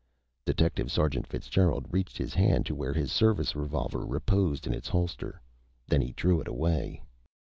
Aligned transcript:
Detective 0.45 0.91
Sergeant 0.91 1.27
Fitzgerald 1.27 1.85
reached 1.91 2.17
his 2.17 2.33
hand 2.33 2.65
to 2.65 2.73
where 2.73 2.93
his 2.95 3.11
service 3.11 3.55
revolver 3.55 4.03
reposed 4.03 4.65
in 4.65 4.73
its 4.73 4.87
holster. 4.87 5.39
Then 5.87 6.01
he 6.01 6.13
drew 6.13 6.41
it 6.41 6.47
away. 6.47 7.03